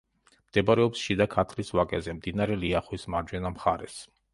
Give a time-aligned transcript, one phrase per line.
[0.45, 4.07] მდებარეობს შიდა ქართლის ვაკეზე, მდინარე ლიახვის მარჯვენა მხარეს.